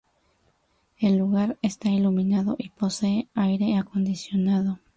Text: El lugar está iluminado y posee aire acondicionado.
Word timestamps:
El 0.97 1.19
lugar 1.19 1.59
está 1.61 1.89
iluminado 1.91 2.55
y 2.57 2.69
posee 2.71 3.27
aire 3.35 3.77
acondicionado. 3.77 4.79